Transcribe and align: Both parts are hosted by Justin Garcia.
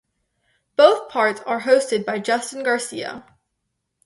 Both 0.77 1.09
parts 1.09 1.41
are 1.41 1.61
hosted 1.61 2.05
by 2.07 2.17
Justin 2.17 2.63
Garcia. 2.63 3.23